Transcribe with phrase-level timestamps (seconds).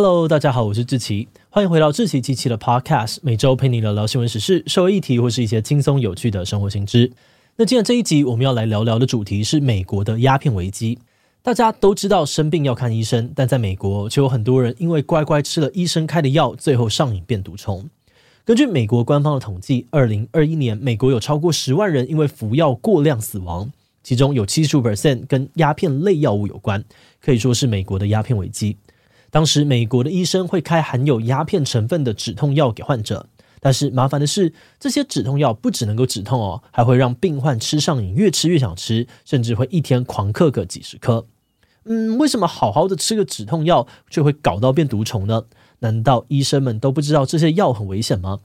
[0.00, 7.10] Hello，大家好，我是志奇，欢迎回到志奇机器的 Podcast，每周陪你聊聊新闻时事、社会议题或是一些轻松有趣的生活新知。
[7.56, 11.00] 那今天这一集我们要来聊聊的主题是美国的鸦片危机。
[11.42, 17.90] 大家都知道生病要看医生，但在美国却有很多人因为乖乖吃了医生开的药，最后上瘾变毒虫。
[18.44, 23.72] 根据美国官方的统计，二零二一年美国有超过十万人因为服药过量死亡，
[24.04, 26.84] 其中有七十五 percent 跟鸦片类药物有关，
[27.20, 28.76] 可以说是美国的鸦片危机。
[29.30, 33.26] 当时，美国的医生会开含有鸦片成分的止痛药给患者，
[33.60, 41.26] 但是麻烦的是，这些止痛药不只能够止痛哦，还会让病患吃上瘾，越吃越想吃，甚至会一天狂嗑个几十颗。
[41.84, 45.44] 嗯，为什么好好的吃个止痛药，却会搞到变毒虫呢？
[45.80, 48.40] 难道医生们都不知道这些药很危险吗？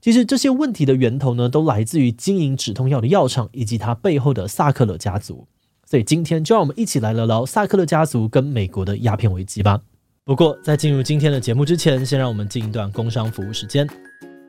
[0.00, 5.46] 其实这些问题的源头呢，都来自于经营止痛药的药厂以及它背后的萨克勒家族。
[5.84, 9.82] 所以今天就让我们一起来聊聊萨克勒家族跟美国的鸦片危机吧。
[10.24, 13.84] 不过，在进入今天的节目之前，先让我们进一段工商服务时间。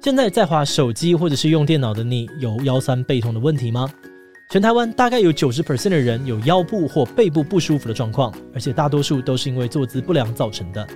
[0.04, 3.90] 现在在滑手机或者是用电脑的你，有腰酸背痛的问题吗？
[4.52, 10.88] 全台湾大概有九十 percent 的人有腰部或背部不舒服的状况，而且大多数都是因为坐姿不良造成的。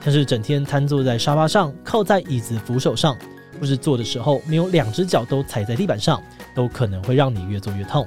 [0.00, 3.18] 像是整天瘫坐在沙发上、靠在椅子扶手上，
[3.60, 6.22] 或是坐的时候没有两只脚都踩在地板上，
[6.54, 8.06] 都可能会让你越坐越痛。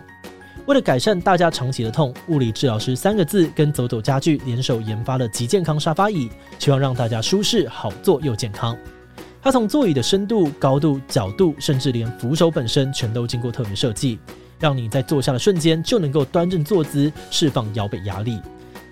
[0.66, 6.28] 为了改善大家长期的痛，物理治疗师三个字跟走走家具联手研发了极健康沙发椅，
[6.58, 8.76] 希望让大家舒适好坐又健康。
[9.44, 14.18] 它从座椅的深度、高度、角度，甚至连扶手本身全都经过特别设计，
[14.60, 18.42] 让你在坐下的瞬间就能够端正坐姿，释放腰背压力。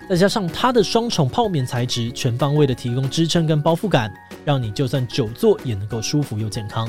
[0.08, 4.14] 再加上它的双重泡棉材质，全方位的提供支撑跟包覆感，
[4.44, 6.88] 让你就算久坐也能够舒服又健康。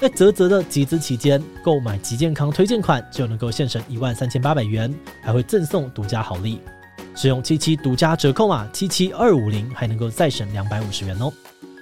[0.00, 6.58] 在泽泽的集资期间，购买极健康推荐款就能够现省一万三千八百元，还会赠送独家好礼。
[7.14, 11.30] 使用七七独家折扣码七七二五零，还能够再省两百五十元哦。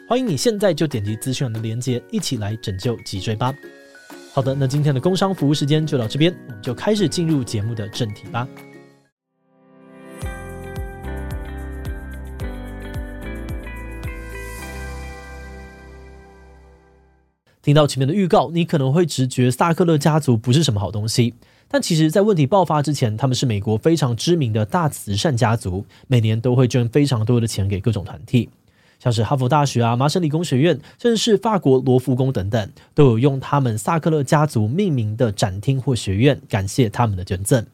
[0.09, 3.55] 欢迎你现在就点击资讯栏的链接，一起来拯救脊椎吧。
[4.33, 8.49] 好的，那今天的工商服务时间就到这边，我们就开始进入节目的正题吧。
[17.69, 21.35] 听到前面的预告，你可能会直觉萨克勒家族不是什么好东西。
[21.69, 28.49] 但其实，在问题爆发之前，他们是美国非常知名的大慈善家族，每年都会捐非常多的钱给各种团体，
[28.99, 37.67] 像是哈佛大学啊、麻省理工学院，甚至是法国罗浮宫等等，都有用他们萨克勒家族命名的展厅或学院，感谢他们的捐赠。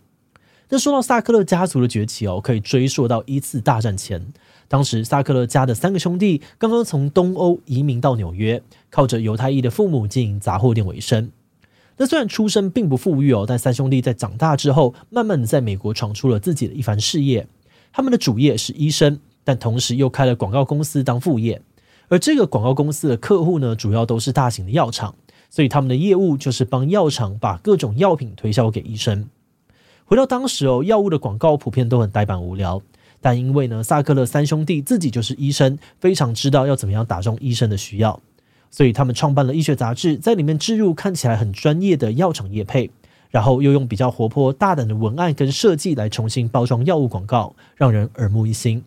[0.71, 4.33] 那说到萨克勒家族的崛起哦，可以追溯到一次大战前。
[4.67, 11.31] 当时萨克勒家的三个兄弟刚刚从东欧移民到纽约，靠着犹太裔的父母经营杂货店为生。
[11.97, 17.47] 那虽然出身并不富裕哦，但三兄弟在长大之后，慢慢的在美国闯出了自己的一番事业。
[17.93, 21.63] 他们的主业是医生，但同时又开了广告公司当副业。
[22.09, 25.15] 而这个广告公司的客户呢，主要都是大型的药厂，
[25.51, 29.29] 所以他们的业务就是帮药厂把各种药品推销给医生。
[30.07, 32.83] 回到当时哦，药物的广告普遍都很呆板无聊。
[33.21, 38.21] 但因为呢，萨克勒三兄弟自己就是医生，非常知道要怎么样打中医生的需要，
[38.71, 42.91] 所以他们创办了医学杂志，在里面置入看起来很专业的药厂业配，
[43.31, 48.85] 然后又用比较活泼大胆的文案跟设计来重新包装药物广告，让人耳目一新。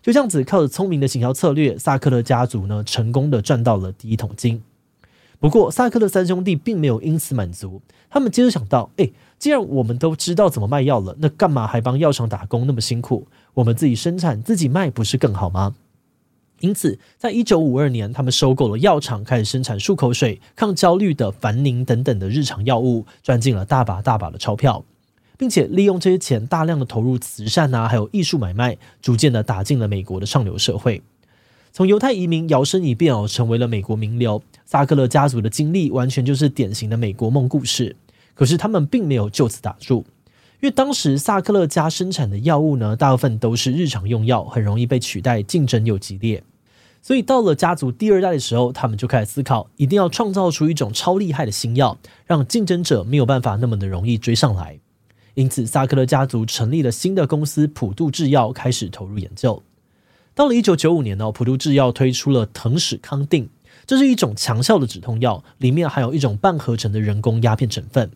[0.00, 4.62] 就这样子，靠着聪明的行销策略，萨克勒家族呢，成功的赚到了第一桶金。
[5.38, 13.28] 不过，萨克勒三兄弟并没有因此满足，他们接着想到，诶，既然我们都知道怎么卖药了，那干嘛还帮药厂打工那么辛苦？
[13.54, 15.74] 我们自己生产自己卖不是更好吗？
[16.60, 24.82] 因此，在一九五二年，他们收购了药厂，开始生产漱口水、抗焦虑的凡宁等等的日常药物，赚进了大把大把的钞票，
[25.36, 31.02] 并且利用这些钱大量的投入慈善啊，还有艺术买卖，逐渐的打进了美国的上流社会。
[31.76, 34.42] 从犹太移民摇身一变哦，成为了美国名流。
[34.64, 37.94] 萨克勒家族的经历完全就是典型的美国梦故事。
[38.32, 39.98] 可是他们并没有就此打住，
[40.62, 46.42] 因为当时萨克勒家生产的药物呢，大部分都是日常用药，很容易被取代，竞争又激烈。
[47.02, 54.80] 所以到了家族第二代的时候，他们就开始思考，一定要创造出一种超厉害的新药，让竞争者没有办法那么的容易追上来。
[55.34, 59.62] 因此，萨克勒家族成立了新的公司普渡制药，开始投入研究。
[60.36, 63.48] 到了一九九五年呢，普渡制药推出了腾史康定，
[63.86, 68.10] 这是一种强效的止痛药，里面含有一种半合成的人工鸦片成分。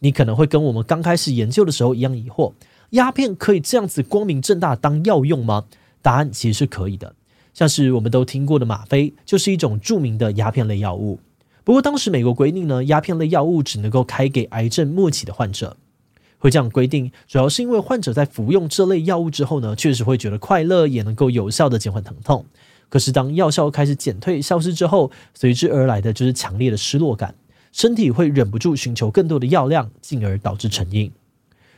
[0.00, 2.54] 你可能会跟我们刚开始研究的时候一样疑惑：
[2.90, 5.66] 鸦片可以这样子光明正大当药用吗？
[6.02, 7.14] 答案其实是可以的。
[7.54, 11.20] 像是我们都听过的吗啡，就是一种著名的鸦片类药物。
[11.62, 15.76] 不过当时美国规定呢，鸦片类药物只能够开给癌症末期的患者。
[16.46, 22.46] 会这样规定，主要是因为患者在服用这类药物之后呢，确实会觉得快乐，也能够有效地减缓疼痛。
[22.88, 27.34] 可是当药效开始减退、消失之后，随之而来的就是强烈的失落感，
[27.72, 31.10] 身体会忍不住寻求更多的药量，进而导致成瘾。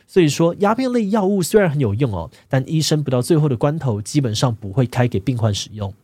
[0.06, 5.94] 所以说，鸦片类药物虽然很有用哦，但医生不到最后的关头，基本上不会开给病患使用。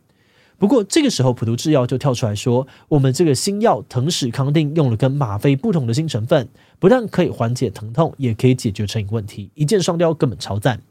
[0.57, 6.47] 不过这个时候，普渡制药就跳出来说：“我们这个新药藤史康定用了跟吗啡不同的新成分，
[6.79, 10.81] 不但可以缓解疼痛，也可以解决成瘾问题，一箭双雕，根本超赞。”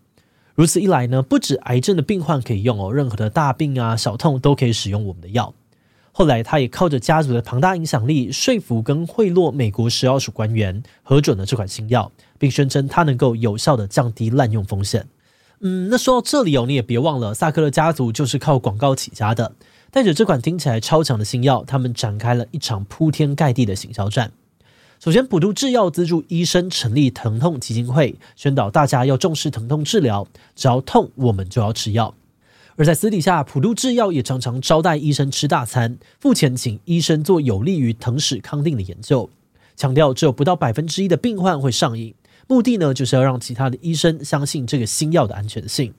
[0.55, 5.53] 如此一来呢，不止癌症的病患可以用哦，任何的大病啊、小痛都可以使用我们的药。
[6.13, 15.09] 后来，他也靠着家族的庞大影响力，说服跟贿赂美国食药署官员，核准了这款新药，并宣称它能够有效的降低滥用风险。
[15.67, 19.55] 嗯，那说到这里哦，你也别忘了，萨克勒家族就是靠广告起家的。
[19.91, 24.31] 带着这款听起来超强的新药，他们展开了一场铺天盖地的行销战。
[25.01, 32.15] 首先，普渡制药资助医生成立疼痛基金会，宣导大家要重视疼痛治疗，只要痛，我们就要吃药。
[32.77, 39.31] 而在私底下，普渡制药也常常招待医生吃大餐，付钱请医生做有利于腾史康定的研究，
[39.75, 42.15] 强调只有不到百分之一的病患会上瘾。
[42.47, 45.93] 目的呢，就是要让其他的医生相信这个新药的安全性。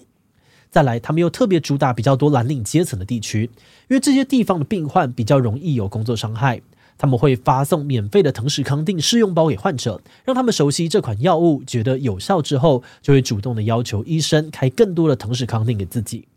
[0.69, 3.50] 再来，他们又特别主打比较多蓝领阶层的地区，
[3.88, 6.62] 因为这些地方的病患比较容易有工作伤害。
[6.97, 16.27] 他们会发送免费的腾史康定试用包给患者，让他们熟悉这款药物，觉得有效之后，就会主动的要求医生开更多的腾史康定给自己。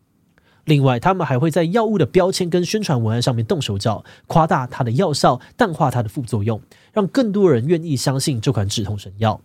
[0.65, 6.61] 另外，他们还会在药物的标签跟宣传文案上面动手脚，夸大它的药效，淡化它的副作用，
[6.93, 9.41] 让更多人愿意相信这款止痛神药。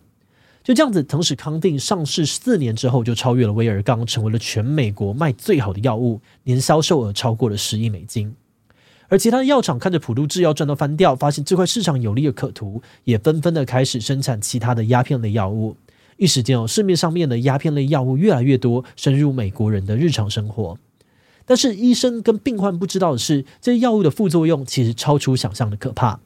[0.64, 8.34] 就这样子，腾史康定上市四年之后，就超越了威尔刚，成为了全美国卖最好的药物，年销售额超过了十亿美金。
[9.08, 15.76] 而其他的药厂看着普渡制药赚到翻掉，发现这块市场有利的可图，也纷纷的开始生产其他的鸦片类药物。
[16.16, 20.78] 一时间哦，市面上面的鸦片类药物越来越多，深入美国人的日常生活。
[21.44, 26.20] 但是医生跟病患不知道的是，这些药物的副作用其实超出想象的可怕。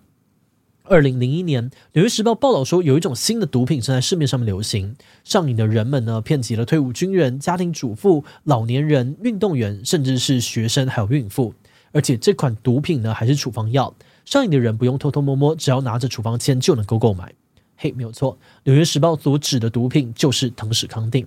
[0.89, 4.97] 二零零一年，《纽约时报》报道说，有一种新的毒品正在市面上面流行。
[5.23, 11.53] 上瘾的人们呢，遍及了退伍军人、家庭主妇、老年人、运动员，甚至是学生还有孕妇。
[11.93, 13.95] 而且这款毒品呢，还是处方药，
[14.25, 17.33] 上瘾的人不用偷偷摸摸，只要拿着处方签就能够购买。
[17.77, 18.35] 嘿，没有错，
[18.65, 21.27] 《纽约时报》所指的毒品就是腾史康定。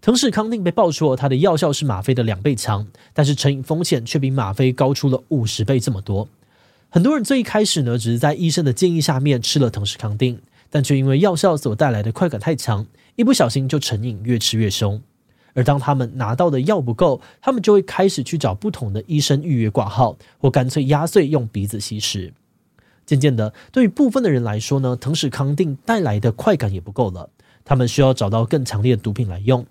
[0.00, 6.28] 腾史康定被爆出它的药效是吗啡的两倍强，但是成瘾风险却比吗啡高出了五十倍这么多。
[6.90, 10.40] 很多人最一开始呢，只是在医生的建议下面吃了腾史康定，
[10.70, 12.86] 但却因为药效所带来的快感太强，
[13.16, 15.02] 一不小心就成瘾，越吃越凶。
[15.52, 22.32] 而当他们拿到的药不够，他们就会开始去找不同的医生预约挂号，或干脆压碎用鼻子吸食。
[23.04, 27.28] 渐渐的，对于部分的人来说呢，腾史康定带来的快感也不够了，
[27.66, 29.66] 他们需要找到更强烈的毒品来用。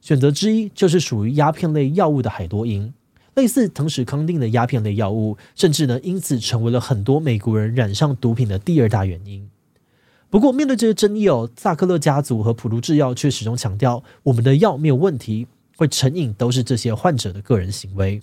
[0.00, 2.94] 选择之一就是属于鸦片类药物的海洛因。
[3.34, 9.48] 类似腾史康定的鸦片类药物，甚至呢因此成为了很多美国人染上毒品的第二大原因。
[10.28, 18.20] 不过，面对这些争议哦，萨克勒家族和普鲁制药却始终强调，我们的药没有问题，会成瘾都是这些患者的个人行为。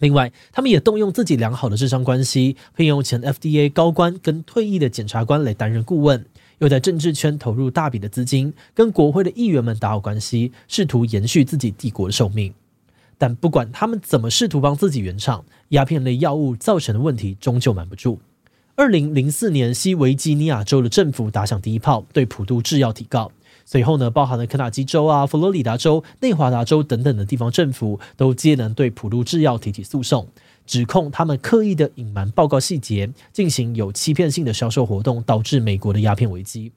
[0.00, 6.26] 另外，他们也动用自己良好的智商关系，聘用前 FDA 高官跟退役的检察官来担任顾问，
[6.58, 12.52] 又在政治圈投入大笔的资金，跟国会的议员们打好关系，试图延续自己帝国的寿命。
[13.22, 18.18] 但不管他们怎么试图帮自己圆场，鸦片类药物造成的问题终究瞒不住。
[18.74, 23.30] 二零零四年，西维吉尼亚州的政府打响第一炮，对普渡制药提告。
[23.64, 30.26] 随后呢，包含了肯塔基州啊、佛罗里达州、内华达州等等的地方政府，都接连对普渡制药提起诉讼，
[30.66, 36.72] 指控他们刻意的隐瞒报告细节，进行有欺骗性的销售活动，导致美国的鸦片危机。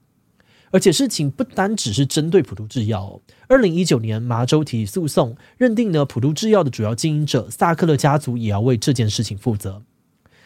[0.76, 3.20] 而且事情不单只是针对普渡制药哦。
[3.48, 9.80] 二零一九年，麻州提起诉讼，认定呢普渡制药的主要经营者萨克勒家族也要为这件事情负责。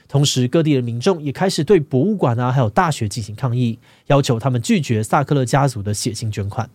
[0.06, 6.70] 同时，各地的民众也开始对博物馆啊，还有大学进行抗议，要求他们拒绝萨克勒家族的血腥捐款。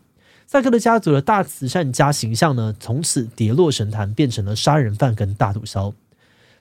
[0.46, 5.94] 萨克勒家族的大慈善家形象呢，从此跌落神坛，变成了杀人犯跟大毒枭。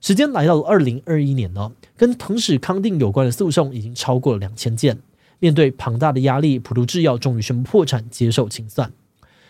[0.00, 5.00] 时间来到了二零二一年呢，跟腾史康定有关的诉讼已经超过了两千件。
[5.44, 8.90] 面对庞大的压力，普渡制药终于宣布破产，接受清算。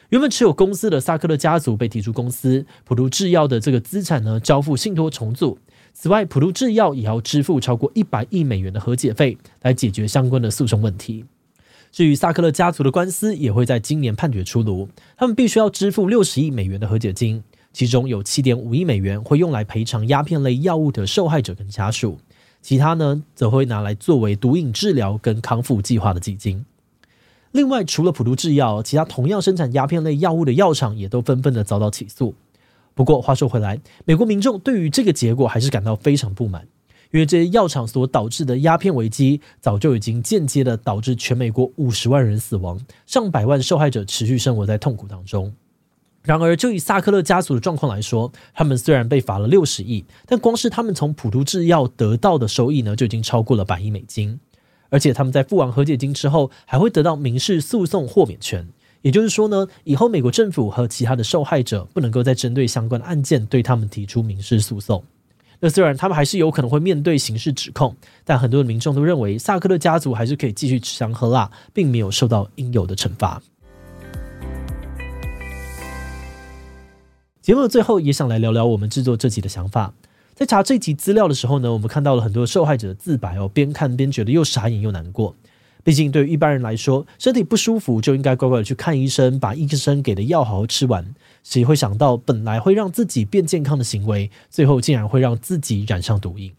[0.09, 5.57] 原本持有公司的萨克勒家族被提出公司，普渡制药的这个资产呢，交付信托重组。
[5.93, 11.25] 此外，普渡制药也要支付超过一百亿美元的和解费，来解决相关的诉讼问题。
[11.93, 17.41] 至于萨克勒家族的官司，也会在今年判决出炉，他们必须要支付六十亿美元的和解金，
[17.73, 22.19] 其中有七点五亿美元会用来赔偿鸦片类药物的受害者跟家属。
[22.64, 26.64] 其他呢，则会拿来作为毒瘾治疗跟康复计划的基金。
[27.52, 32.35] 另外，除了普渡制药，其他同样生产鸦片类药物的药厂也都纷纷的遭到起诉。
[32.94, 36.66] 不过话说回来，美国民众对于这个结果还是感到非常不满。
[37.11, 45.54] 因为这些药厂所导致的鸦片危机，早就已经间接的导致全美国五十万人死亡，上百万受害者持续生活在痛苦当中。
[46.25, 54.40] 然而，就以萨克勒家族的状况来说，他们虽然被罚了六十亿，但光是他们从普渡制药得到的收益呢，就已经超过了百亿美金。
[54.88, 58.66] 而且他们在付完和解金之后，还会得到民事诉讼豁免权。
[59.02, 65.04] 也就是说呢，以后美国政府和其他的受害者不能够再针对相关的案件对他们提出民事诉讼。
[65.61, 73.43] 那虽然他们还是有可能会面对刑事指控，但很多的民众都认为萨克勒家族还是可以继续吃香喝辣，并没有受到应有的惩罚。
[77.45, 79.93] 节目的最后，也想来聊聊我们制作这集的想法。
[80.35, 85.37] 在查这集资料的时候呢，我们看到了很多受害者的自白哦，边看边觉得又傻眼又难过。
[85.83, 91.15] 毕竟，对于一般人来说，身体不舒服就应该乖乖的去看医生，把医生给的药好好吃完。
[91.43, 96.55] 谁会想到，本来会让自己变健康的行为，最后竟然会让自己染上毒瘾？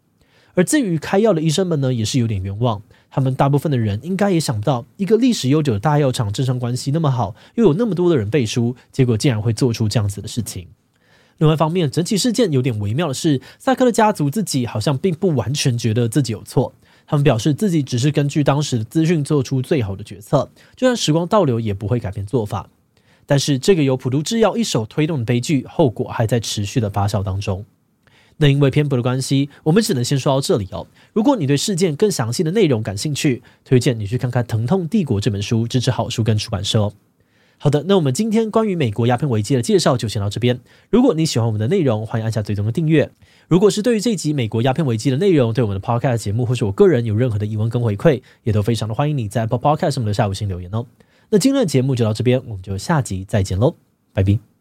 [0.54, 2.84] 而至于开药的医生们呢，也是有点冤枉。
[3.10, 10.68] 他们大部分的人应该也想不到，一个历史悠久的大药厂，政商关系那么好，又有那么多的人背书，结果竟然会做出这样子的事情。
[11.38, 16.74] 另外一方面，整起事件有点微妙的是，萨克勒家族自己好像并不完全觉得自己有错。
[17.08, 22.70] 他们表示自己只是根据当时的资讯做出最好的决策，就算时光倒流也不会改变做法。
[23.28, 27.66] 但是这个由普渡制药一手推动的悲剧，后果还在持续的发酵当中。
[28.38, 30.88] 那因为篇幅的关系，我们只能先说到这里哦。
[31.14, 36.94] 如果你对事件更详细的内容感兴趣，推荐你去看看《疼痛帝国》这本书，支持好书跟出版社哦。
[37.58, 40.60] 好的，那我们今天关于美国鸦片危机的介绍就先到这边。
[40.90, 43.10] 如果你喜欢我们的内容，欢迎按下最终的订阅。
[43.48, 50.86] 如果是对于这集美国鸦片危机的内容，对我们的 Podcast 节目或是我个人有任何的疑问跟回馈，也都非常的欢迎你在 Apple Podcast 上面留下五星留言哦。
[51.30, 53.76] 那今天的节目就到这边，我们就下集再见喽，
[54.14, 54.55] 拜拜。